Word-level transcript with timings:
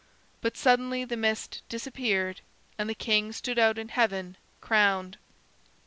But 0.41 0.57
suddenly 0.57 1.05
the 1.05 1.15
mist 1.15 1.61
disappeared 1.69 2.41
and 2.75 2.89
the 2.89 2.95
king 2.95 3.31
stood 3.33 3.59
out 3.59 3.77
in 3.77 3.89
heaven, 3.89 4.35
crowned. 4.59 5.19